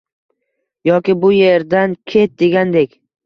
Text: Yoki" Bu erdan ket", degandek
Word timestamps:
Yoki" 0.89 1.15
Bu 1.25 1.31
erdan 1.51 1.95
ket", 2.13 2.35
degandek 2.45 2.97